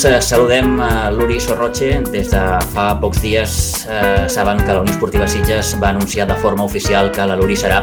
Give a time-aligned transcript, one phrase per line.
[0.00, 1.98] Doncs eh, saludem a l'Uri Sorroche.
[2.08, 3.50] Des de fa pocs dies
[3.84, 7.52] eh, saben que la Unió Esportiva Sitges va anunciar de forma oficial que la Luri
[7.52, 7.82] serà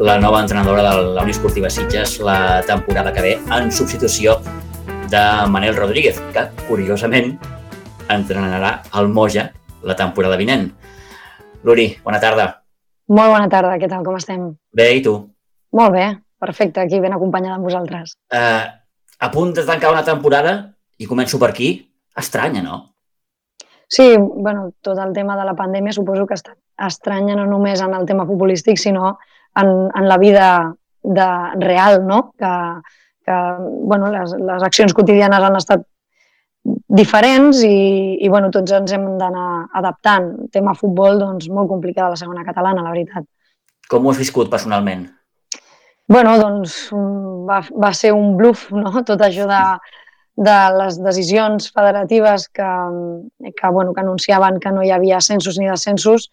[0.00, 4.38] la nova entrenadora de la Unió Esportiva Sitges la temporada que ve en substitució
[5.12, 7.34] de Manel Rodríguez, que, curiosament,
[8.08, 9.50] entrenarà el Moja
[9.84, 10.70] la temporada vinent.
[11.68, 12.50] Luri, bona tarda.
[13.12, 14.54] Molt bona tarda, què tal, com estem?
[14.72, 15.18] Bé, i tu?
[15.76, 18.16] Molt bé, perfecte, aquí ben acompanyada amb vosaltres.
[18.32, 18.62] Eh,
[19.20, 21.74] a punt de tancar una temporada, i començo per aquí,
[22.18, 22.80] estranya, no?
[23.92, 26.54] Sí, bueno, tot el tema de la pandèmia suposo que està
[26.86, 29.18] estranya no només en el tema futbolístic, sinó
[29.60, 31.28] en, en la vida de,
[31.60, 32.32] real, no?
[32.38, 32.52] Que,
[33.26, 33.38] que
[33.84, 35.84] bueno, les, les accions quotidianes han estat
[36.62, 37.76] diferents i,
[38.22, 40.30] i bueno, tots ens hem d'anar adaptant.
[40.54, 43.26] Tema futbol, doncs, molt complicada la segona catalana, la veritat.
[43.90, 45.08] Com ho has viscut personalment?
[46.08, 46.86] Bueno, doncs
[47.48, 49.04] va, va ser un bluff, no?
[49.06, 49.62] Tot això de,
[50.36, 52.70] de les decisions federatives que,
[53.52, 56.30] que, bueno, que anunciaven que no hi havia ascensos ni descensos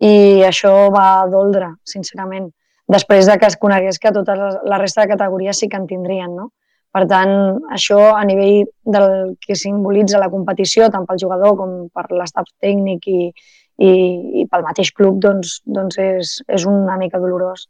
[0.00, 2.48] i això va doldre, sincerament,
[2.88, 6.34] després de que es conegués que tota la resta de categories sí que en tindrien,
[6.36, 6.50] no?
[6.94, 12.04] Per tant, això a nivell del que simbolitza la competició, tant pel jugador com per
[12.14, 13.32] l'estat tècnic i,
[13.82, 13.90] i,
[14.42, 17.66] i pel mateix club, doncs, doncs és, és una mica dolorós.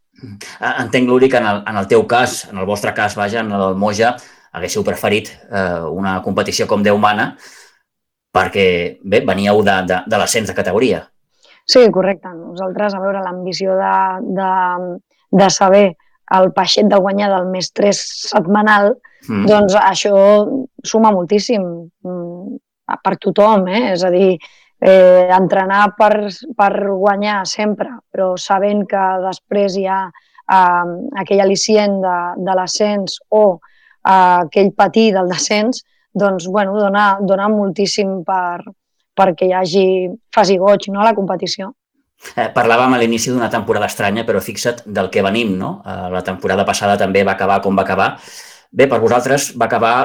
[0.61, 3.41] Ah, entenc, Luri, que en el, en el teu cas, en el vostre cas, vaja,
[3.41, 4.13] en el Moja,
[4.55, 7.33] haguéssiu preferit eh, una competició com Déu mana
[8.35, 8.67] perquè,
[9.03, 11.05] bé, veníeu de, de, de l'ascens de categoria.
[11.65, 12.33] Sí, correcte.
[12.35, 13.93] Nosaltres, a veure, l'ambició de,
[14.37, 14.49] de,
[15.39, 15.85] de saber
[16.35, 18.01] el peixet de guanyar del més 3
[18.33, 18.95] setmanal,
[19.29, 19.47] mm.
[19.49, 20.17] doncs això
[20.85, 22.59] suma moltíssim mm,
[23.05, 23.95] per tothom, eh?
[23.95, 24.35] és a dir,
[24.83, 26.27] eh, entrenar per,
[26.59, 33.21] per guanyar sempre, però sabent que després hi ha eh, aquell al·licient de, de l'ascens
[33.31, 33.74] o eh,
[34.05, 35.83] aquell patí del descens,
[36.15, 38.63] doncs, bueno, dona, dona moltíssim per,
[39.17, 39.87] perquè hi hagi
[40.35, 41.73] faci goig no, a la competició.
[42.35, 45.77] Eh, parlàvem a l'inici d'una temporada estranya, però fixa't del que venim, no?
[45.85, 48.15] Eh, la temporada passada també va acabar com va acabar.
[48.71, 49.97] Bé, per vosaltres va acabar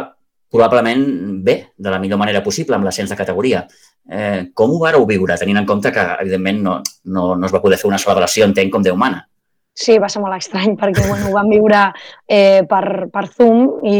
[0.49, 1.03] probablement
[1.45, 3.63] bé, de la millor manera possible, amb l'ascens de categoria.
[4.09, 7.61] Eh, com ho vareu viure, tenint en compte que, evidentment, no, no, no es va
[7.61, 9.21] poder fer una celebració, entenc, com Déu mana?
[9.79, 11.85] Sí, va ser molt estrany perquè bueno, ho vam viure
[12.27, 13.99] eh, per, per Zoom i,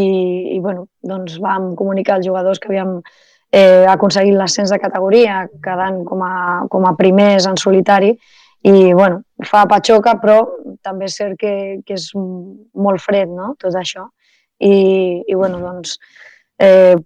[0.56, 3.00] i bueno, doncs vam comunicar als jugadors que havíem
[3.51, 6.35] eh, aconseguit l'ascens de categoria, quedant com a,
[6.69, 8.12] com a primers en solitari,
[8.68, 10.41] i bueno, fa patxoca, però
[10.84, 11.53] també és cert que,
[11.88, 14.09] que és molt fred, no?, tot això.
[14.59, 15.95] I, i bueno, doncs,
[16.59, 16.97] eh,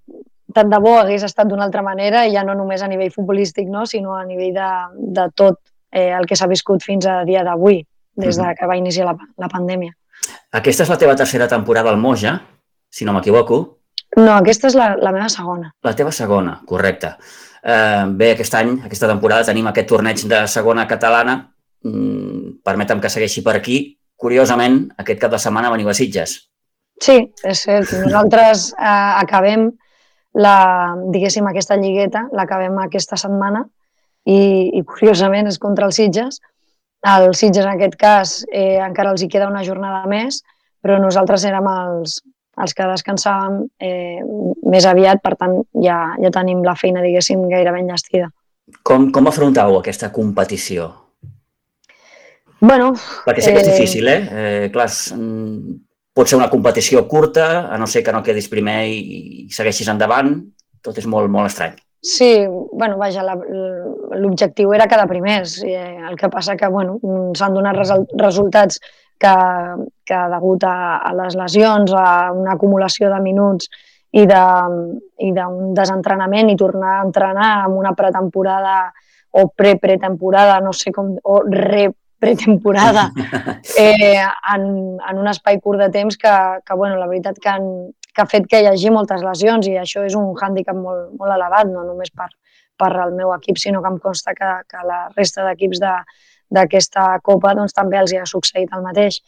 [0.53, 3.85] tant de bo hagués estat d'una altra manera, ja no només a nivell futbolístic, no?,
[3.85, 4.69] sinó a nivell de,
[5.13, 5.61] de tot
[5.93, 7.83] eh, el que s'ha viscut fins a dia d'avui,
[8.15, 9.93] des de que va iniciar la, la pandèmia.
[10.53, 12.37] Aquesta és la teva tercera temporada al Moja,
[12.89, 13.63] si no m'equivoco.
[14.17, 15.71] No, aquesta és la, la meva segona.
[15.83, 17.15] La teva segona, correcte.
[17.63, 21.39] Eh, bé, aquest any, aquesta temporada, tenim aquest torneig de segona catalana.
[21.83, 23.79] Mm, permetem que segueixi per aquí.
[24.19, 26.37] Curiosament, aquest cap de setmana veniu a Sitges.
[27.01, 27.89] Sí, és cert.
[28.05, 29.71] Nosaltres eh, acabem
[30.33, 30.55] la,
[31.13, 33.65] diguéssim, aquesta lligueta, l'acabem aquesta setmana
[34.25, 36.39] i, i curiosament és contra els Sitges.
[37.03, 40.39] El Sitges, en aquest cas, eh, encara els hi queda una jornada més,
[40.83, 42.21] però nosaltres érem els,
[42.63, 44.23] els que descansàvem eh,
[44.71, 48.29] més aviat, per tant, ja, ja tenim la feina, diguéssim, gairebé enllestida.
[48.87, 50.87] Com, com afrontàveu aquesta competició?
[52.63, 52.93] Bueno,
[53.25, 53.73] Perquè sé que és eh...
[53.73, 54.19] difícil, eh?
[54.31, 55.79] eh clar, mm,
[56.15, 58.99] pot ser una competició curta, a no ser que no quedis primer i,
[59.43, 60.37] i segueixis endavant,
[60.83, 61.75] tot és molt, molt estrany.
[62.03, 65.61] Sí, bueno, vaja, l'objectiu era quedar primers.
[65.63, 66.97] Eh, el que passa que, bueno,
[67.39, 67.79] s'han donat
[68.19, 68.81] resultats
[69.23, 69.35] que,
[70.03, 73.71] que degut a, a les lesions, a una acumulació de minuts
[74.19, 78.75] i d'un desentrenament i tornar a entrenar amb una pretemporada
[79.31, 83.07] o pre-pretemporada, no sé com, o re-pretemporada,
[83.79, 84.19] eh,
[84.53, 84.67] en,
[84.99, 86.35] en un espai curt de temps que,
[86.67, 87.71] que bueno, la veritat que, han,
[88.13, 91.33] que ha fet que hi hagi moltes lesions i això és un hàndicap molt, molt
[91.35, 92.29] elevat, no només per,
[92.77, 95.95] per al meu equip, sinó que em consta que, que la resta d'equips de,
[96.53, 99.19] d'aquesta Copa doncs, també els hi ha succeït el mateix.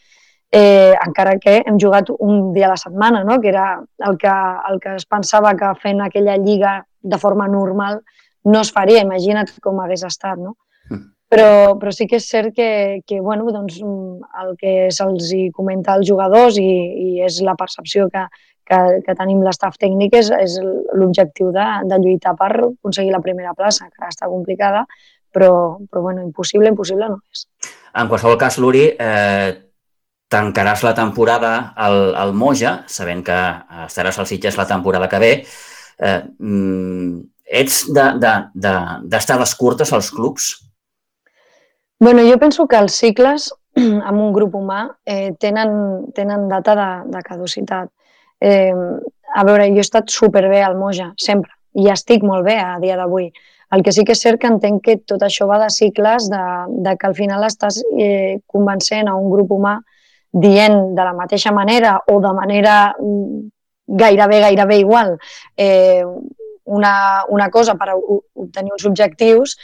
[0.54, 3.40] Eh, encara que hem jugat un dia a la setmana, no?
[3.42, 3.66] que era
[4.06, 4.34] el que,
[4.70, 8.00] el que es pensava que fent aquella lliga de forma normal
[8.46, 10.38] no es faria, imagina't com hagués estat.
[10.38, 10.54] No?
[10.90, 11.02] Mm.
[11.34, 11.48] Però,
[11.80, 12.68] però sí que és cert que,
[13.06, 18.22] que bueno, doncs, el que se'ls comenta als jugadors i, i és la percepció que,
[18.66, 20.56] que, que tenim l'estaf tècnic és, és
[20.94, 24.86] l'objectiu de, de lluitar per aconseguir la primera plaça, que està complicada,
[25.32, 27.46] però, però bueno, impossible, impossible no és.
[27.96, 29.54] En qualsevol cas, Luri, eh,
[30.32, 33.38] tancaràs la temporada al, al Moja, sabent que
[33.86, 35.32] estaràs al Sitges la temporada que ve,
[35.98, 38.72] Eh, mm, ets d'estar de, de,
[39.16, 40.62] de, les curtes als clubs?
[41.98, 43.48] bueno, jo penso que els cicles
[44.08, 47.88] amb un grup humà eh, tenen, tenen data de, de caducitat.
[48.46, 48.72] Eh,
[49.36, 52.96] a veure, jo he estat superbé al Moja, sempre, i estic molt bé a dia
[52.96, 53.28] d'avui.
[53.74, 56.44] El que sí que és cert que entenc que tot això va de cicles, de,
[56.86, 59.80] de que al final estàs eh, convencent a un grup humà
[60.30, 63.46] dient de la mateixa manera o de manera mm,
[63.86, 65.16] gairebé, gairebé igual
[65.56, 66.04] eh,
[66.64, 69.56] una, una cosa per obtenir uns objectius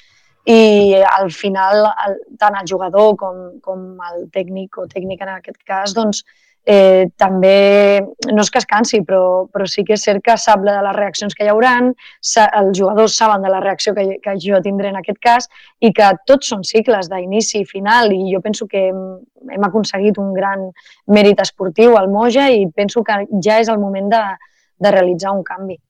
[0.46, 5.60] i al final el, tant el jugador com, com el tècnic o tècnica en aquest
[5.66, 6.24] cas doncs,
[6.62, 8.00] també,
[8.30, 10.94] no és que es cansi, però, però sí que és cert que sap de les
[10.94, 15.00] reaccions que hi hauran, els jugadors saben de la reacció que, que jo tindré en
[15.00, 15.48] aquest cas
[15.80, 19.02] i que tots són cicles d'inici i final i jo penso que hem,
[19.50, 20.68] hem aconseguit un gran
[21.10, 24.22] mèrit esportiu al Moja i penso que ja és el moment de,
[24.78, 25.80] de realitzar un canvi.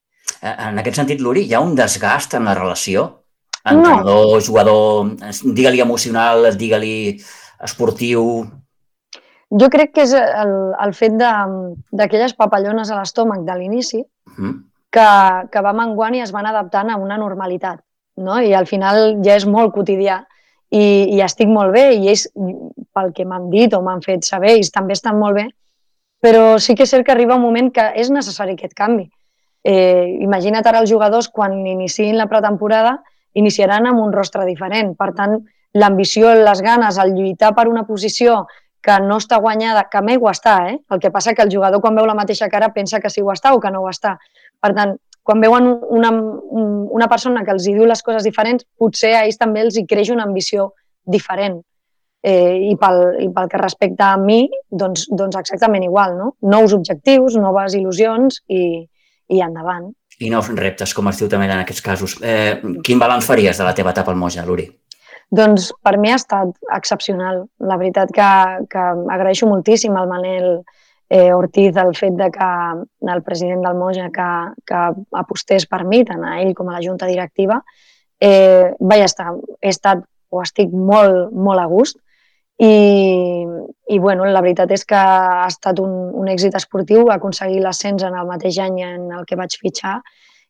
[0.41, 3.11] Eh, en aquest sentit, Luri, hi ha un desgast en la relació?
[3.63, 4.41] Entrenador, no.
[4.43, 5.13] jugador,
[5.55, 7.21] digue-li emocional, digue-li
[7.63, 8.43] esportiu,
[9.61, 14.53] jo crec que és el, el fet d'aquelles papallones a l'estómac de l'inici mm.
[14.93, 15.09] que,
[15.53, 17.83] que va menguant i es van adaptant a una normalitat.
[18.17, 18.39] No?
[18.41, 20.23] I al final ja és molt quotidià
[20.73, 20.85] i,
[21.17, 24.73] i estic molt bé i ells, pel que m'han dit o m'han fet saber, ells
[24.73, 25.47] també estan molt bé,
[26.23, 29.09] però sí que és cert que arriba un moment que és necessari aquest canvi.
[29.63, 32.97] Eh, imagina't ara els jugadors quan iniciïn la pretemporada
[33.39, 34.95] iniciaran amb un rostre diferent.
[34.99, 35.39] Per tant,
[35.77, 38.43] l'ambició, les ganes, el lluitar per una posició
[38.83, 40.77] que no està guanyada, que mai ho està, eh?
[40.91, 43.31] El que passa que el jugador quan veu la mateixa cara pensa que sí ho
[43.33, 44.17] està o que no ho està.
[44.63, 49.15] Per tant, quan veuen una, una persona que els hi diu les coses diferents, potser
[49.15, 50.73] a ells també els hi creix una ambició
[51.07, 51.61] diferent.
[52.23, 56.29] Eh, i, pel, I pel que respecta a mi, doncs, doncs exactament igual, no?
[56.47, 58.63] Nous objectius, noves il·lusions i,
[59.31, 59.91] i endavant.
[60.23, 62.15] I nous reptes, com es diu també en aquests casos.
[62.23, 64.69] Eh, quin balanç faries de la teva etapa al Moja, Luri?
[65.33, 67.47] Doncs per mi ha estat excepcional.
[67.65, 68.31] La veritat que,
[68.69, 68.85] que
[69.15, 70.49] agraeixo moltíssim al Manel
[71.09, 72.51] eh, Ortiz el fet de que
[73.15, 74.29] el president del Moja que,
[74.69, 74.83] que
[75.21, 77.63] apostés per mi, tant a ell com a la junta directiva,
[78.21, 81.99] eh, vaig estar, he estat o estic molt, molt a gust
[82.63, 83.45] i,
[83.89, 88.17] i bueno, la veritat és que ha estat un, un èxit esportiu aconseguir l'ascens en
[88.17, 89.99] el mateix any en el que vaig fitxar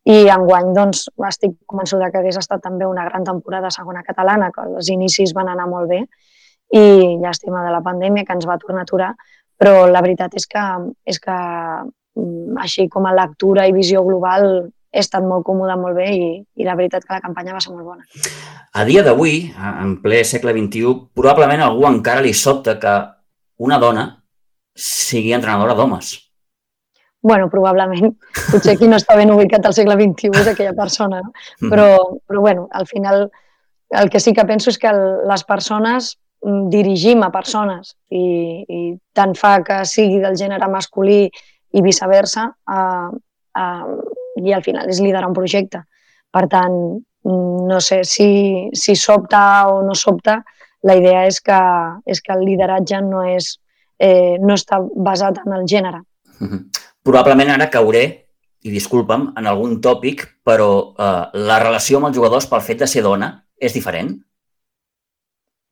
[0.08, 4.64] i enguany doncs, estic convençuda que hagués estat també una gran temporada segona catalana, que
[4.66, 6.02] els inicis van anar molt bé
[6.74, 9.10] i llàstima de la pandèmia que ens va tornar a aturar,
[9.60, 10.62] però la veritat és que,
[11.06, 14.48] és que mm, així com a lectura i visió global
[14.92, 17.72] he estat molt còmoda, molt bé i, i la veritat que la campanya va ser
[17.76, 18.04] molt bona.
[18.74, 22.96] A dia d'avui, en ple segle XXI, probablement algú encara li sobta que
[23.62, 24.08] una dona
[24.74, 26.16] sigui entrenadora d'homes
[27.22, 28.16] bueno, probablement,
[28.50, 31.32] potser qui no està ben ubicat al segle XXI és aquella persona, no?
[31.60, 31.70] Mhm.
[31.70, 31.86] però,
[32.26, 33.30] però bueno, al final
[33.92, 38.80] el que sí que penso és que les persones mm, dirigim a persones i, i
[39.14, 41.26] tant fa que sigui del gènere masculí
[41.72, 42.82] i viceversa a,
[43.54, 43.64] a,
[44.42, 45.84] i al final és liderar un projecte.
[46.32, 46.74] Per tant,
[47.28, 50.40] mm, no sé si, si sobta o no sobta,
[50.82, 51.60] la idea és que,
[52.06, 53.58] és que el lideratge no, és,
[54.00, 56.02] eh, no està basat en el gènere.
[56.40, 56.71] Uh mhm.
[57.02, 58.04] Probablement ara cauré,
[58.62, 62.86] i disculpa'm, en algun tòpic, però eh, la relació amb els jugadors pel fet de
[62.90, 64.12] ser dona és diferent?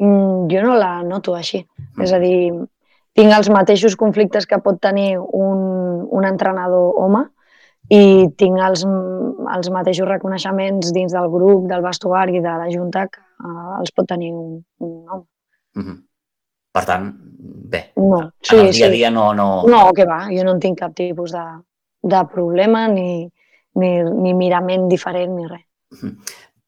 [0.01, 1.63] Mm, jo no la noto així.
[1.63, 2.03] Mm.
[2.07, 2.39] És a dir,
[3.19, 5.63] tinc els mateixos conflictes que pot tenir un,
[6.11, 7.25] un entrenador home
[7.91, 8.85] i tinc els,
[9.55, 14.07] els mateixos reconeixements dins del grup, del vestuari, de la Junta que uh, els pot
[14.11, 15.27] tenir un, un home.
[15.75, 15.99] Mm -hmm.
[16.71, 17.09] Per tant,
[17.71, 19.49] bé, no, sí, en el dia a dia no, no...
[19.67, 21.43] No, que va, jo no en tinc cap tipus de,
[22.03, 23.25] de problema ni,
[23.75, 25.67] ni, ni mirament diferent ni res.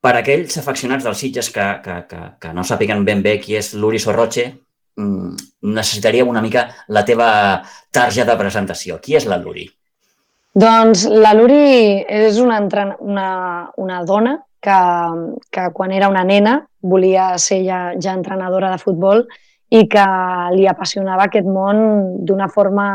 [0.03, 3.71] Per aquells afeccionats dels Sitges que, que, que, que no sàpiguen ben bé qui és
[3.79, 4.49] l'Uri Sorroche,
[4.99, 5.37] mm,
[5.71, 7.29] necessitaríem una mica la teva
[7.95, 8.99] targeta de presentació.
[8.99, 9.69] Qui és la Luri?
[10.59, 12.59] Doncs la Luri és una,
[12.99, 13.29] una,
[13.79, 14.81] una dona que,
[15.55, 19.25] que quan era una nena volia ser ja, ja entrenadora de futbol
[19.73, 20.07] i que
[20.57, 21.79] li apassionava aquest món
[22.29, 22.87] d'una forma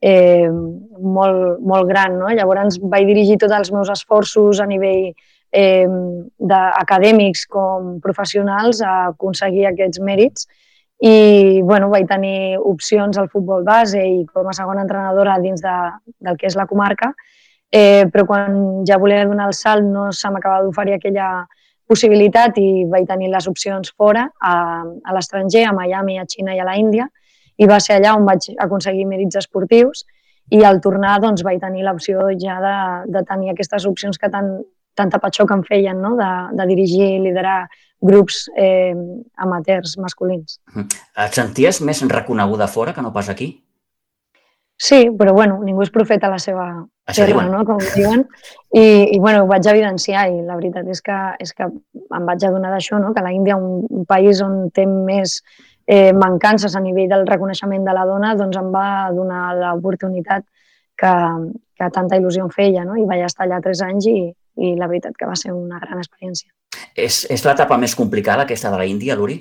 [0.00, 2.18] eh, molt, molt gran.
[2.20, 2.30] No?
[2.30, 5.10] Llavors vaig dirigir tots els meus esforços a nivell
[5.50, 5.88] eh,
[6.82, 10.46] acadèmics com professionals a aconseguir aquests mèrits
[11.02, 15.74] i bueno, vaig tenir opcions al futbol base i com a segona entrenadora dins de,
[16.24, 17.10] del que és la comarca,
[17.70, 18.56] eh, però quan
[18.88, 21.28] ja volia donar el salt no se m'acabava d'oferir aquella
[21.86, 26.60] possibilitat i vaig tenir les opcions fora, a, a l'estranger, a Miami, a Xina i
[26.60, 27.08] a la Índia,
[27.56, 30.04] i va ser allà on vaig aconseguir mèrits esportius
[30.52, 32.76] i al tornar doncs, vaig tenir l'opció ja de,
[33.14, 34.50] de tenir aquestes opcions que tant,
[34.96, 36.14] tanta patxó que em feien, no?
[36.18, 37.64] de, de dirigir i liderar
[38.02, 38.94] grups eh,
[39.42, 40.58] amateurs masculins.
[40.76, 43.54] Et senties més reconeguda fora que no pas aquí?
[44.76, 46.66] Sí, però bueno, ningú és profeta a la seva
[47.08, 47.62] Això terra, no?
[47.64, 48.26] com diuen.
[48.76, 52.44] I, i bueno, ho vaig evidenciar i la veritat és que, és que em vaig
[52.44, 53.14] adonar d'això, no?
[53.16, 55.38] que la Índia, un, un país on té més
[55.86, 60.44] eh, mancances a nivell del reconeixement de la dona, doncs em va donar l'oportunitat
[60.96, 61.14] que,
[61.78, 62.84] que tanta il·lusió em feia.
[62.84, 63.00] No?
[63.00, 64.18] I vaig estar allà tres anys i,
[64.60, 66.52] i la veritat que va ser una gran experiència.
[66.92, 69.40] És, és l'etapa més complicada aquesta de la Índia, Luri?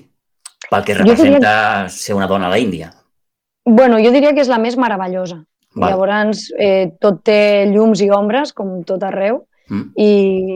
[0.70, 2.94] Pel que Jo diria- representa ser una dona a la Índia.
[3.66, 5.42] Bueno, jo diria que és la més meravellosa.
[5.76, 5.90] Val.
[5.92, 9.86] Llavors, eh, tot té llums i ombres, com tot arreu, Mm.
[9.98, 10.10] i,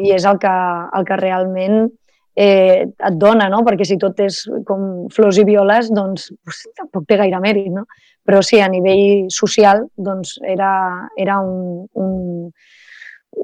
[0.05, 0.51] i és el que,
[0.93, 1.87] el que realment
[2.35, 3.63] eh, et dona, no?
[3.65, 7.87] Perquè si tot és com flors i violes, doncs pues, tampoc té gaire mèrit, no?
[8.23, 12.51] Però sí, a nivell social, doncs era, era un, un,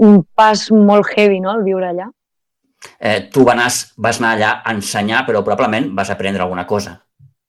[0.05, 2.12] un pas molt heavy, no?, el viure allà.
[3.00, 7.00] Eh, tu vas anar, vas anar allà a ensenyar, però probablement vas aprendre alguna cosa,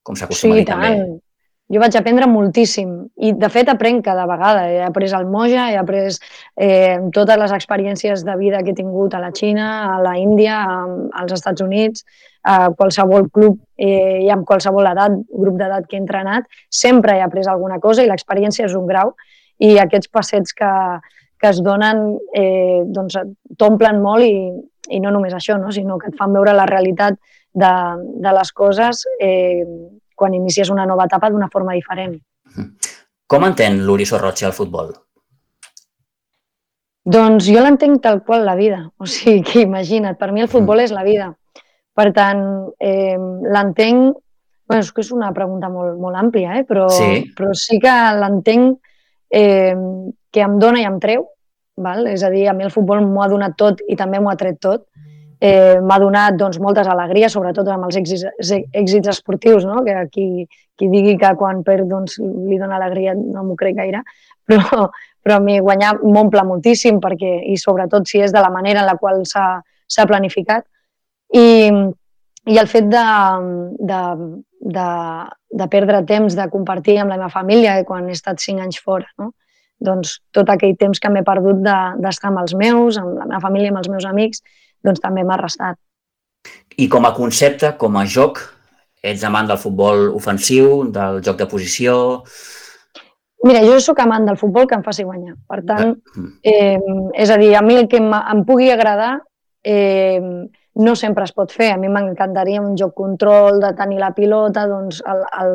[0.02, 0.94] com s'acostuma a Sí, dir també.
[1.72, 4.68] Jo vaig aprendre moltíssim i, de fet, aprenc cada vegada.
[4.70, 6.14] He après al Moja, he après
[6.62, 10.60] eh, totes les experiències de vida que he tingut a la Xina, a la Índia,
[10.62, 10.86] a-
[11.22, 12.04] als Estats Units,
[12.46, 17.24] a qualsevol club eh, i amb qualsevol edat, grup d'edat que he entrenat, sempre he
[17.24, 19.16] après alguna cosa i l'experiència és un grau
[19.58, 20.70] i aquests passets que,
[21.42, 23.18] que es donen eh, doncs,
[23.58, 24.36] t'omplen molt i,
[24.94, 25.74] i no només això, no?
[25.74, 27.18] sinó que et fan veure la realitat
[27.56, 27.74] de,
[28.22, 29.64] de les coses eh,
[30.16, 32.16] quan inicies una nova etapa d'una forma diferent.
[33.26, 34.94] Com entén l'Uri Sorroche el futbol?
[37.06, 38.80] Doncs jo l'entenc tal qual la vida.
[38.98, 41.30] O sigui, que imagina't, per mi el futbol és la vida.
[41.96, 42.42] Per tant,
[42.82, 43.16] eh,
[43.52, 44.16] l'entenc...
[44.66, 46.64] Bueno, és que és una pregunta molt, molt àmplia, eh?
[46.66, 47.20] però, Sí.
[47.38, 48.80] però sí que l'entenc
[49.30, 49.76] eh,
[50.34, 51.28] que em dona i em treu.
[51.78, 52.08] Val?
[52.10, 54.36] És a dir, a mi el futbol m'ho ha donat tot i també m'ho ha
[54.40, 54.88] tret tot.
[55.40, 58.24] Eh, m'ha donat doncs, moltes alegries, sobretot amb els èxits,
[58.72, 59.82] èxits esportius, no?
[59.84, 64.00] que qui, qui digui que quan perd doncs, li dona alegria no m'ho crec gaire,
[64.48, 64.86] però,
[65.20, 68.88] però a mi guanyar m'omple moltíssim perquè, i sobretot si és de la manera en
[68.88, 70.64] la qual s'ha planificat.
[71.36, 71.70] I,
[72.46, 73.06] I el fet de,
[73.90, 74.02] de,
[74.76, 74.90] de,
[75.60, 78.78] de perdre temps de compartir amb la meva família eh, quan he estat cinc anys
[78.80, 79.32] fora, no?
[79.76, 83.42] doncs tot aquell temps que m'he perdut de- d'estar amb els meus, amb la meva
[83.42, 84.40] família, amb els meus amics,
[84.84, 85.78] doncs també m'ha restat.
[86.76, 88.38] I com a concepte, com a joc,
[89.02, 92.22] ets amant del futbol ofensiu, del joc de posició...
[93.46, 95.36] Mira, jo sóc amant del futbol que em faci guanyar.
[95.46, 96.30] Per tant, Mm.
[96.42, 96.78] eh,
[97.14, 99.20] és a dir, a mi el que em, em pugui agradar
[99.62, 100.20] eh,
[100.74, 101.72] no sempre es pot fer.
[101.72, 105.52] A mi m'encantaria un joc control, de tenir la pilota, doncs el, el,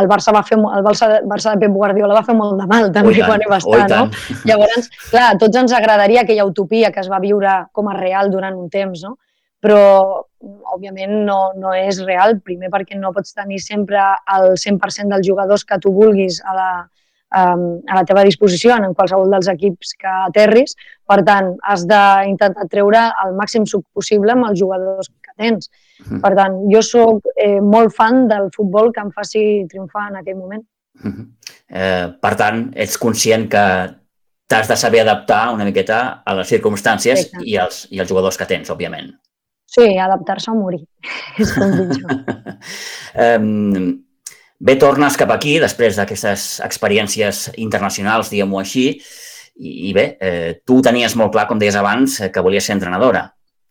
[0.00, 2.90] el Barça va fer, el Barça, Barça de Pep Guardiola va fer molt de mal
[2.94, 4.10] també Oh, quan hi va oh, estar, no?
[4.10, 4.44] tant.
[4.48, 8.30] Llavors, clar, a tots ens agradaria aquella utopia que es va viure com a real
[8.32, 9.16] durant un temps, no?
[9.60, 9.80] Però,
[10.74, 12.38] òbviament, no, no és real.
[12.44, 14.00] Primer perquè no pots tenir sempre
[14.36, 16.70] el 100% dels jugadors que tu vulguis a la,
[17.36, 20.76] um, a la teva disposició en qualsevol dels equips que aterris.
[21.04, 25.68] Per tant, has d'intentar treure el màxim suc possible amb els jugadors que tens.
[26.22, 30.38] Per tant, jo sóc eh, molt fan del futbol que em faci triomfar en aquell
[30.38, 30.64] moment.
[31.02, 31.26] Mhm.
[31.68, 33.64] Eh, per tant, ets conscient que
[34.50, 37.46] t'has de saber adaptar una miqueta a les circumstàncies Exacte.
[37.46, 39.12] i als, i als jugadors que tens, òbviament.
[39.70, 40.82] Sí, adaptar-se o morir.
[41.38, 42.08] és com dic jo.
[44.66, 48.98] bé, tornes cap aquí després d'aquestes experiències internacionals, diguem-ho així,
[49.60, 52.74] i, i bé, eh, tu tenies molt clar, com deies abans, eh, que volies ser
[52.74, 53.28] entrenadora.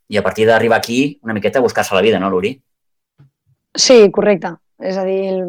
[0.09, 2.55] I a partir d'arribar aquí, una miqueta buscar-se la vida, no, Luri?
[3.75, 4.55] Sí, correcte.
[4.81, 5.43] És a dir,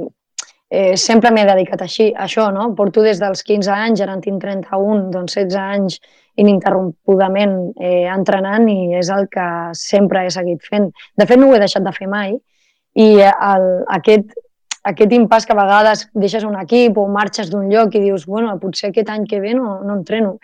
[0.68, 2.74] eh, sempre m'he dedicat així, a això, no?
[2.76, 5.98] Porto des dels 15 anys, ara en tinc 31, doncs 16 anys
[6.40, 10.90] ininterrompudament eh, entrenant i és el que sempre he seguit fent.
[11.16, 12.36] De fet, no ho he deixat de fer mai
[13.00, 14.32] i el, aquest,
[14.90, 18.56] aquest impàs que a vegades deixes un equip o marxes d'un lloc i dius, bueno,
[18.62, 20.38] potser aquest any que ve no, no entreno.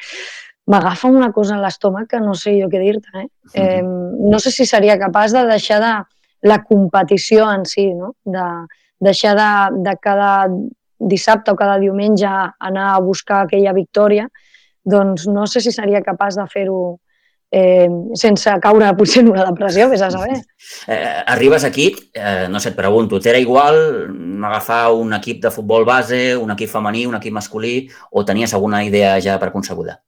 [0.66, 3.22] M'agafa una cosa a l'estómac que no sé jo què dir-te.
[3.22, 3.28] Eh?
[3.54, 5.92] Eh, no sé si seria capaç de deixar de
[6.48, 8.14] la competició en si, no?
[8.24, 8.46] de
[8.98, 9.50] deixar de,
[9.86, 10.48] de cada
[10.98, 14.28] dissabte o cada diumenge anar a buscar aquella victòria,
[14.82, 16.80] doncs no sé si seria capaç de fer-ho
[17.50, 20.42] eh, sense caure potser en una depressió, vés a saber.
[20.88, 23.76] Eh, arribes aquí, eh, no sé, et pregunto, t'era igual
[24.46, 28.84] agafar un equip de futbol base, un equip femení, un equip masculí, o tenies alguna
[28.86, 30.00] idea ja preconcebuda?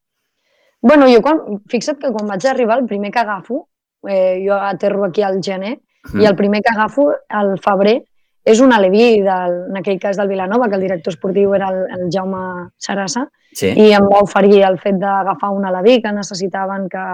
[0.81, 3.69] Bueno, jo quan, fixa't que quan vaig arribar, el primer que agafo,
[4.07, 5.81] eh, jo aterro aquí al gener,
[6.13, 6.21] Mm.
[6.21, 8.05] i el primer que agafo, al febrer,
[8.45, 11.83] és un aleví, del, en aquell cas del Vilanova, que el director esportiu era el,
[11.97, 13.75] el Jaume Sarassa, sí.
[13.77, 17.05] i em va oferir el fet d'agafar un aleví que necessitaven que,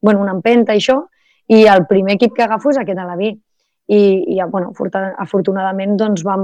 [0.00, 1.00] bueno, una empenta i això,
[1.48, 3.34] i el primer equip que agafo és aquest aleví.
[3.86, 4.00] I,
[4.34, 4.72] i bueno,
[5.22, 6.40] afortunadament doncs, vam,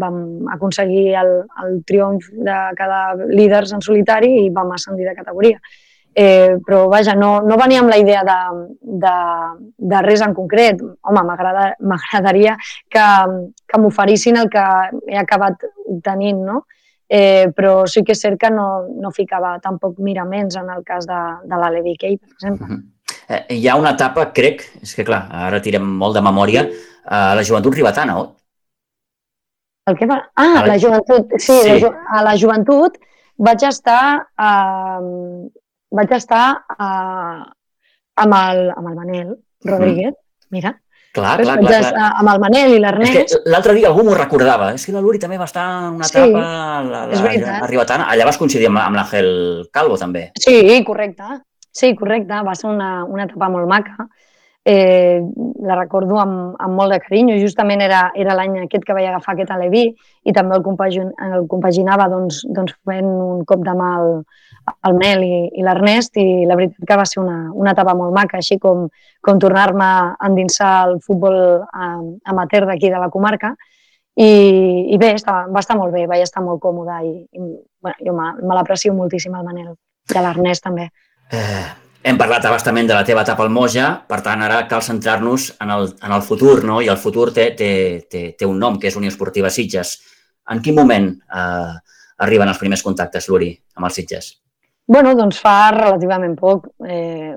[0.00, 5.60] vam aconseguir el, el triomf de cada líders en solitari i vam ascendir de categoria.
[6.12, 8.38] Eh, però vaja, no, no venia amb la idea de,
[8.82, 9.14] de,
[9.92, 10.80] de res en concret.
[11.06, 12.56] Home, m'agradaria
[12.90, 13.06] que,
[13.66, 14.64] que m'oferissin el que
[15.06, 15.68] he acabat
[16.02, 16.64] tenint, no?
[17.10, 21.06] Eh, però sí que és cert que no, no ficava tampoc miraments en el cas
[21.10, 22.66] de, de la Levi Kay, per exemple.
[22.66, 22.82] Uh -huh.
[23.28, 26.68] eh, hi ha una etapa, crec, és que clar, ara tirem molt de memòria,
[27.04, 28.28] a la joventut ribetana, oi?
[29.86, 30.30] El que va?
[30.34, 30.66] Ah, la...
[30.66, 31.32] la joventut.
[31.38, 31.80] Sí, sí.
[31.80, 32.98] La, a la joventut
[33.36, 35.50] vaig estar eh,
[35.96, 36.44] vaig estar
[36.76, 37.40] uh,
[38.20, 40.54] amb, el, amb el Manel Rodríguez, mm.
[40.56, 40.76] mira.
[41.10, 42.08] Clar, clar, clar, clar.
[42.20, 43.34] Amb el Manel i l'Ernest.
[43.50, 44.70] L'altre dia algú m'ho recordava.
[44.76, 48.00] És que la Luri també va estar en una etapa sí, la, la.
[48.04, 49.30] Allà vas coincidir amb, amb l'Àngel
[49.74, 50.28] Calvo, també.
[50.38, 51.40] Sí, correcte.
[51.74, 52.42] Sí, correcte.
[52.46, 54.06] Va ser una, una etapa molt maca.
[54.70, 55.18] Eh,
[55.66, 57.40] la recordo amb, amb molt de carinyo.
[57.42, 61.48] Justament era, era l'any aquest que vaig agafar aquest aleví i també el, compagin, el
[61.50, 64.20] compaginava doncs, doncs fent un cop de mà al,
[64.88, 68.14] el Mel i, i l'Ernest i la veritat que va ser una, una etapa molt
[68.16, 68.86] maca, així com,
[69.24, 72.00] com tornar-me a endinsar el futbol eh,
[72.32, 73.54] amateur d'aquí de la comarca
[74.14, 74.30] i,
[74.94, 77.44] i bé, estava, va estar molt bé, vaig estar molt còmoda i, i
[77.80, 80.88] bueno, jo me, me l'aprecio moltíssim el Manel i l'Ernest també.
[81.30, 81.68] Eh,
[82.02, 85.70] hem parlat abastament de la teva etapa al Moja, per tant ara cal centrar-nos en,
[85.76, 86.80] el, en el futur, no?
[86.82, 87.72] i el futur té, té,
[88.10, 89.98] té, té un nom, que és Unió Esportiva Sitges.
[90.50, 91.74] En quin moment eh,
[92.26, 94.32] arriben els primers contactes, Luri, amb els Sitges?
[94.90, 96.66] Bueno, doncs fa relativament poc.
[96.82, 97.30] Eh,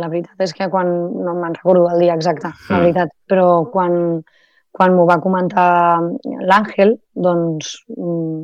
[0.00, 0.90] la veritat és que quan,
[1.24, 2.82] no me'n recordo el dia exacte, la mm.
[2.84, 3.94] veritat, però quan,
[4.76, 5.70] quan m'ho va comentar
[6.50, 8.42] l'Àngel, doncs, mm,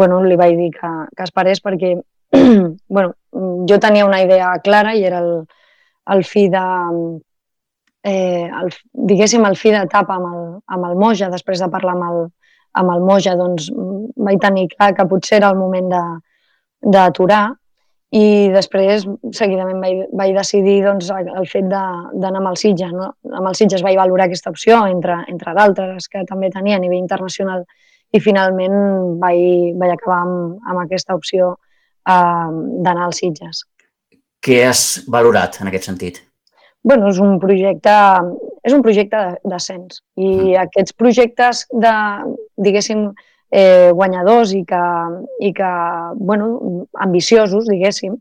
[0.00, 1.92] bueno, li vaig dir que, que esperés perquè,
[2.96, 3.12] bueno,
[3.68, 5.44] jo tenia una idea clara i era el,
[6.16, 6.64] el fi de,
[8.08, 8.74] eh, el,
[9.12, 12.26] diguéssim, el fi d'etapa amb, el, amb el Moja, després de parlar amb el,
[12.80, 13.68] amb el Moja, doncs
[14.16, 15.92] vaig tenir clar que potser era el moment
[16.80, 17.50] d'aturar
[18.10, 19.04] i després
[19.36, 22.92] seguidament vaig, vaig decidir doncs, el fet d'anar amb el Sitges.
[22.94, 23.12] No?
[23.30, 26.98] Amb el Sitges vaig valorar aquesta opció entre, entre d'altres que també tenia a nivell
[26.98, 27.62] internacional
[28.10, 32.48] i finalment vaig, vaig acabar amb, amb aquesta opció eh,
[32.82, 33.62] d'anar als Sitges.
[34.42, 36.24] Què has valorat en aquest sentit?
[36.82, 37.94] bueno, és un projecte,
[38.64, 40.54] és un projecte d'ascens i mm.
[40.64, 41.92] aquests projectes de,
[42.64, 43.10] diguéssim,
[43.50, 44.82] eh, guanyadors i que,
[45.40, 45.70] i que
[46.16, 46.50] bueno,
[46.94, 48.16] ambiciosos, diguéssim,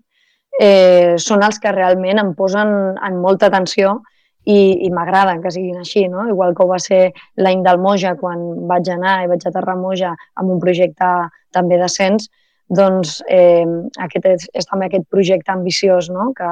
[0.59, 3.99] eh, són els que realment em posen en molta atenció
[4.45, 6.25] i, i m'agraden que siguin així, no?
[6.31, 7.01] Igual que ho va ser
[7.37, 11.09] l'any del Moja, quan vaig anar i vaig a Moja amb un projecte
[11.53, 12.29] també d'ascens,
[12.69, 13.65] doncs eh,
[13.97, 16.31] aquest és, és també aquest projecte ambiciós, no?
[16.37, 16.49] Que,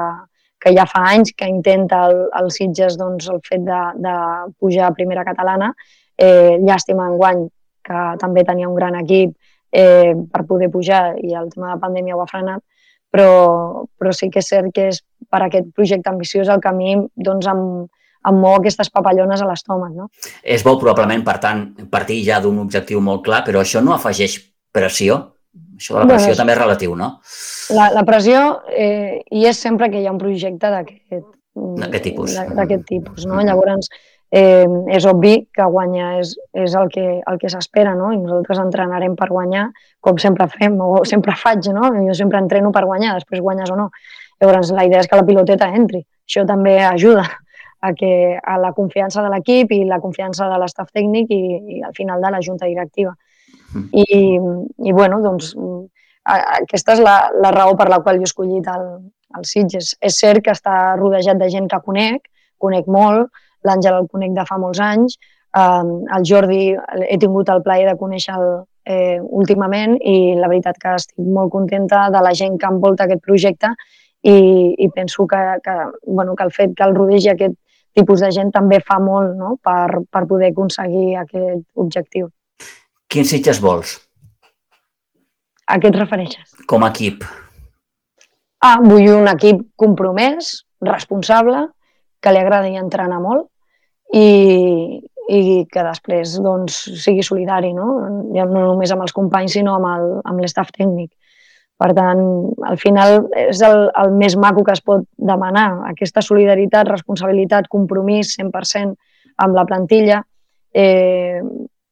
[0.62, 4.14] que ja fa anys que intenta el, el Sitges doncs, el fet de, de
[4.58, 5.72] pujar a primera catalana.
[6.18, 7.46] Eh, llàstima enguany
[7.88, 9.34] que també tenia un gran equip
[9.72, 12.62] eh, per poder pujar i el tema de pandèmia ho ha frenat,
[13.12, 17.48] però, però sí que és cert que és per aquest projecte ambiciós el camí doncs,
[17.48, 17.62] em,
[18.28, 19.94] em mou aquestes papallones a l'estómac.
[19.96, 20.08] No?
[20.42, 24.38] És bo probablement, per tant, partir ja d'un objectiu molt clar, però això no afegeix
[24.74, 25.18] pressió?
[25.78, 27.08] Això de la pressió bueno, també és relatiu, no?
[27.74, 31.26] La, la pressió eh, hi és sempre que hi ha un projecte d'aquest
[31.58, 32.36] d'aquest tipus.
[32.54, 33.40] D'aquest tipus, no?
[33.42, 33.88] Llavors,
[34.30, 38.12] eh, és obvi que guanyar és, és el que, el que s'espera, no?
[38.12, 39.68] I nosaltres entrenarem per guanyar,
[40.04, 41.92] com sempre fem, o sempre faig, no?
[42.06, 43.90] Jo sempre entreno per guanyar, després guanyes o no.
[44.40, 46.04] Llavors, la idea és que la piloteta entri.
[46.28, 47.24] Això també ajuda
[47.80, 51.42] a, que, a la confiança de l'equip i la confiança de l'estaf tècnic i,
[51.78, 53.14] i al final de la junta directiva.
[53.74, 53.88] Mm.
[53.92, 54.22] I,
[54.88, 55.54] i bueno, doncs,
[56.28, 58.86] aquesta és la, la raó per la qual jo he escollit el,
[59.38, 59.94] el Sitges.
[60.04, 63.30] És cert que està rodejat de gent que conec, conec molt,
[63.68, 65.18] l'Àngel el conec de fa molts anys,
[65.56, 65.84] eh,
[66.16, 66.64] el Jordi
[67.08, 72.08] he tingut el plaer de conèixer-lo eh, últimament i la veritat que estic molt contenta
[72.14, 73.72] de la gent que envolta aquest projecte
[74.22, 74.36] i,
[74.78, 75.76] i penso que, que,
[76.06, 77.56] bueno, que el fet que el rodegi aquest
[77.98, 79.56] tipus de gent també fa molt no?
[79.62, 82.30] per, per poder aconseguir aquest objectiu.
[83.08, 83.98] Quins Sitges vols?
[85.68, 86.56] A què et refereixes?
[86.68, 87.24] Com a equip.
[88.64, 91.68] Ah, vull un equip compromès, responsable,
[92.22, 93.46] que li agradi entrenar molt
[94.14, 95.40] i, i
[95.70, 97.88] que després doncs, sigui solidari, no?
[98.36, 101.12] Ja no només amb els companys, sinó amb l'estaf tècnic.
[101.78, 102.20] Per tant,
[102.66, 108.32] al final és el, el més maco que es pot demanar, aquesta solidaritat, responsabilitat, compromís
[108.40, 108.96] 100%
[109.44, 110.24] amb la plantilla.
[110.74, 111.38] Eh,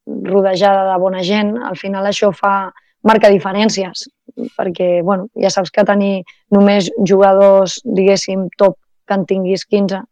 [0.06, 2.72] rodejada de bona gent, al final això fa
[3.06, 4.06] marca diferències,
[4.58, 6.24] perquè bueno, ja saps que tenir
[6.54, 10.02] només jugadors, diguéssim, top, que en tinguis 15,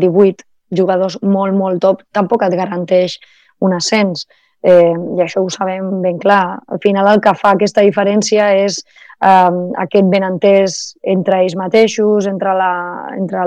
[0.00, 3.18] 18 jugadors molt, molt top, tampoc et garanteix
[3.60, 4.26] un ascens.
[4.62, 6.60] Eh, I això ho sabem ben clar.
[6.68, 10.80] Al final el que fa aquesta diferència és eh, aquest benentès
[11.14, 12.54] entre ells mateixos, entre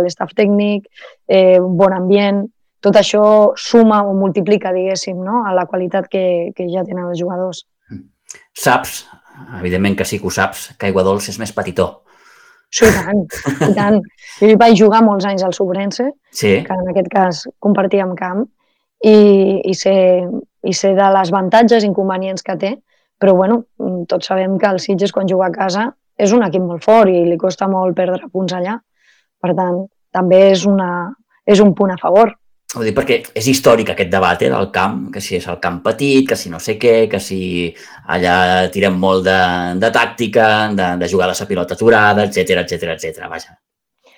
[0.02, 0.90] l'estaf tècnic,
[1.28, 2.44] eh, bon ambient,
[2.84, 5.46] tot això suma o multiplica, diguéssim, no?
[5.48, 7.64] a la qualitat que, que ja tenen els jugadors.
[8.54, 9.04] Saps,
[9.60, 12.04] evidentment que sí que ho saps, que Aigua Dols és més petitó.
[12.74, 13.22] Sí, i tant,
[13.68, 14.00] i tant.
[14.40, 16.56] Jo hi vaig jugar molts anys al Sobrense, sí.
[16.66, 18.48] que en aquest cas compartíem camp,
[19.04, 19.18] i,
[19.70, 19.94] i, sé,
[20.64, 22.72] i sé de les avantatges i inconvenients que té,
[23.20, 23.62] però bueno,
[24.10, 27.24] tots sabem que el Sitges quan juga a casa és un equip molt fort i
[27.28, 28.78] li costa molt perdre punts allà.
[29.44, 29.84] Per tant,
[30.16, 30.90] també és, una,
[31.46, 32.34] és un punt a favor.
[32.74, 35.82] Ho dic perquè és històric aquest debat eh, del camp, que si és el camp
[35.86, 37.42] petit, que si no sé què, que si
[38.16, 38.38] allà
[38.74, 39.42] tirem molt de,
[39.82, 43.28] de tàctica, de, de jugar a la pilota aturada, etc etc etc.
[43.30, 43.54] Vaja,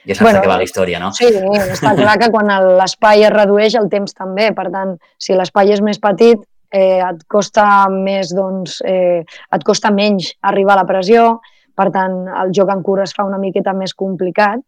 [0.05, 1.11] ja saps bueno, què va la història, no?
[1.17, 1.27] Sí,
[1.73, 4.51] està clar que quan l'espai es redueix, el temps també.
[4.55, 6.39] Per tant, si l'espai és més petit,
[6.71, 11.41] eh, et costa més, doncs, eh, et costa menys arribar a la pressió,
[11.75, 14.63] per tant, el joc en cura es fa una miqueta més complicat,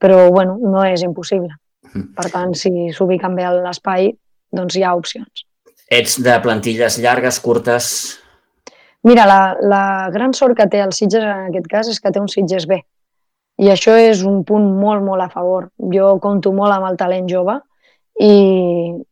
[0.00, 1.54] però, bueno, no és impossible.
[1.94, 4.10] Per tant, si s'ubiquen bé a l'espai,
[4.54, 5.46] doncs hi ha opcions.
[5.90, 7.86] Ets de plantilles llargues, curtes?
[9.02, 12.20] Mira, la, la gran sort que té el Sitges en aquest cas és que té
[12.20, 12.78] un Sitges B.
[13.60, 15.70] I això és un punt molt, molt a favor.
[15.92, 17.58] Jo compto molt amb el talent jove
[18.20, 18.32] i,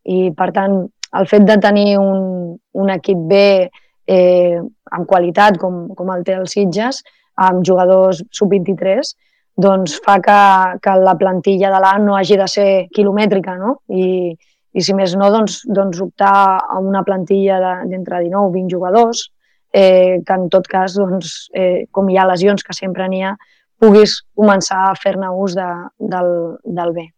[0.05, 0.81] i per tant,
[1.19, 4.59] el fet de tenir un, un equip B eh,
[4.93, 7.03] amb qualitat, com, com el té el Sitges,
[7.49, 9.15] amb jugadors sub-23,
[9.59, 10.41] doncs fa que,
[10.83, 13.81] que la plantilla de l'A no hagi de ser quilomètrica, no?
[13.91, 14.31] I,
[14.73, 17.59] i si més no, doncs, doncs optar a una plantilla
[17.91, 19.25] d'entre 19 o 20 jugadors,
[19.73, 23.35] eh, que en tot cas, doncs, eh, com hi ha lesions que sempre n'hi ha,
[23.79, 25.69] puguis començar a fer-ne ús de,
[25.99, 26.33] del,
[26.65, 27.09] del bé.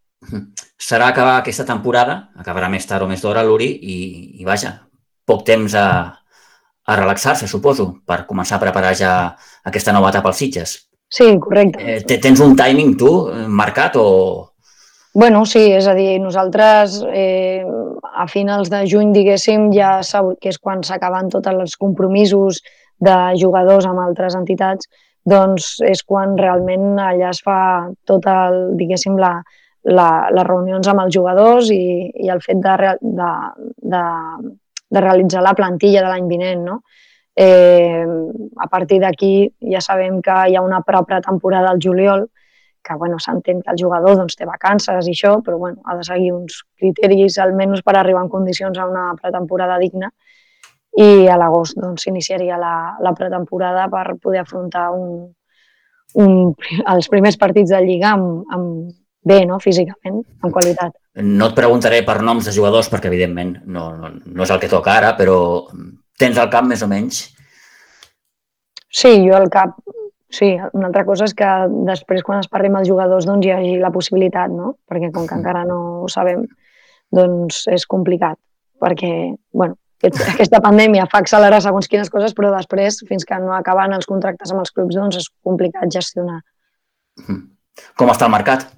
[0.90, 3.96] Serà acabar aquesta temporada, acabarà més tard o més d'hora l'Uri, i,
[4.40, 4.74] i vaja,
[5.29, 5.88] poc temps a,
[6.88, 9.12] a relaxar-se, suposo, per començar a preparar ja
[9.68, 10.79] aquesta nova etapa als Sitges.
[11.11, 11.83] Sí, correcte.
[11.99, 13.11] Eh, tens un timing, tu,
[13.51, 14.07] marcat o...?
[15.12, 17.66] Bueno, sí, és a dir, nosaltres eh,
[18.14, 19.96] a finals de juny, diguéssim, ja
[20.38, 22.61] que és quan s'acaben tots els compromisos
[23.03, 24.87] de jugadors amb altres entitats,
[25.27, 29.40] doncs és quan realment allà es fa tot el, diguéssim, la,
[29.90, 33.31] la, les reunions amb els jugadors i, i el fet de, de,
[33.94, 34.05] de,
[34.94, 36.81] de realitzar la plantilla de l'any vinent, no?
[37.40, 38.05] Eh,
[38.61, 42.26] a partir d'aquí ja sabem que hi ha una pròpia temporada al juliol,
[42.85, 46.05] que bueno, s'entén que el jugador doncs, té vacances i això, però bueno, ha de
[46.05, 50.11] seguir uns criteris almenys per arribar en condicions a una pretemporada digna
[51.00, 55.31] i a l'agost doncs, s'iniciaria la, la pretemporada per poder afrontar un,
[56.20, 56.35] un,
[56.92, 58.90] els primers partits de Lliga amb, amb
[59.24, 59.61] bé, no?
[59.64, 60.92] físicament, amb qualitat.
[61.20, 64.72] No et preguntaré per noms de jugadors perquè, evidentment, no, no, no és el que
[64.72, 65.38] toca ara, però
[66.21, 67.25] tens al cap més o menys?
[68.91, 69.77] Sí, jo al cap,
[70.35, 70.53] sí.
[70.77, 71.49] Una altra cosa és que
[71.89, 74.75] després, quan es parli amb els jugadors, doncs hi hagi la possibilitat, no?
[74.91, 76.43] Perquè com que encara no ho sabem,
[77.15, 78.39] doncs és complicat.
[78.83, 79.13] Perquè,
[79.55, 79.79] bueno,
[80.35, 84.53] aquesta pandèmia fa accelerar segons quines coses, però després, fins que no acaben els contractes
[84.53, 86.41] amb els clubs, doncs és complicat gestionar.
[87.97, 88.69] Com està el mercat?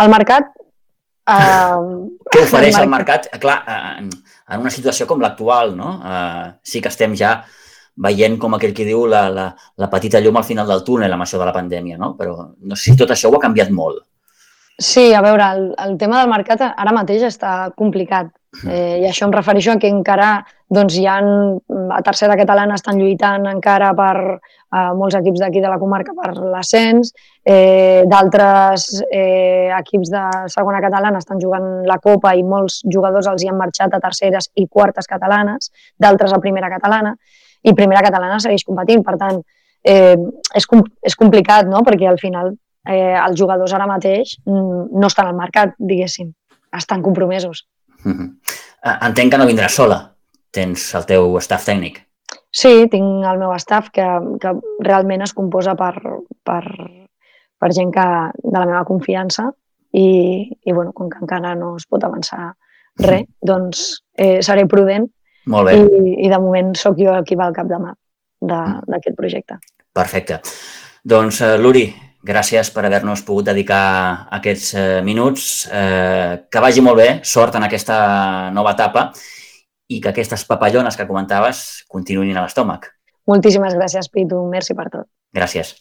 [0.00, 0.56] El mercat...
[1.30, 3.30] Uh, Què ofereix el mercat?
[3.30, 3.40] El mercat?
[3.42, 5.96] Clar, uh, en una situació com l'actual, no?
[6.02, 7.36] Uh, sí que estem ja
[8.00, 9.46] veient com aquell que diu la, la,
[9.78, 12.14] la petita llum al final del túnel amb això de la pandèmia, no?
[12.18, 14.02] Però no sé si tot això ho ha canviat molt.
[14.80, 18.30] Sí, a veure, el, el tema del mercat ara mateix està complicat.
[18.64, 20.30] Eh, I això em refereixo a que encara
[20.72, 21.18] doncs, hi ha,
[21.94, 24.40] a tercera catalana estan lluitant encara per
[24.72, 27.12] eh, molts equips d'aquí de la comarca per l'ascens,
[27.44, 33.44] eh, d'altres eh, equips de segona catalana estan jugant la Copa i molts jugadors els
[33.44, 37.14] hi han marxat a terceres i quartes catalanes, d'altres a primera catalana,
[37.62, 39.04] i primera catalana segueix competint.
[39.04, 39.40] Per tant,
[39.84, 40.16] eh,
[40.54, 40.68] és,
[41.02, 42.54] és complicat, no?, perquè al final
[42.88, 46.32] eh, els jugadors ara mateix mm, no estan al mercat, diguéssim,
[46.76, 47.66] estan compromesos.
[48.04, 48.28] Mm -hmm.
[49.06, 50.14] Entenc que no vindràs sola.
[50.50, 52.09] Tens el teu staff tècnic.
[52.50, 54.06] Sí, tinc el meu staff que,
[54.42, 55.94] que realment es composa per,
[56.46, 56.62] per,
[57.60, 58.06] per gent que,
[58.42, 59.46] de la meva confiança
[59.94, 60.08] i,
[60.50, 62.52] i bueno, com que encara no es pot avançar
[62.98, 63.46] res, mm.
[63.46, 63.86] doncs
[64.18, 65.06] eh, seré prudent
[65.50, 65.78] Molt bé.
[65.78, 68.86] I, i de moment sóc jo qui va al capdavant mm.
[68.90, 69.56] d'aquest projecte.
[69.96, 70.42] Perfecte.
[71.06, 71.86] Doncs, uh, Luri,
[72.20, 75.44] Gràcies per haver-nos pogut dedicar aquests eh, minuts.
[75.72, 79.06] Eh, que vagi molt bé, sort en aquesta nova etapa
[79.90, 82.92] i que aquestes papallones que comentaves continuïn a l'estómac.
[83.30, 84.40] Moltíssimes gràcies, Pitu.
[84.50, 85.10] Merci per tot.
[85.36, 85.74] Gràcies.